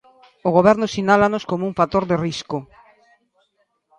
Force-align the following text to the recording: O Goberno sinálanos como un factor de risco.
O 0.47 0.49
Goberno 0.57 0.85
sinálanos 0.95 1.43
como 1.49 1.63
un 1.69 1.77
factor 1.79 2.03
de 2.07 2.19
risco. 2.25 2.57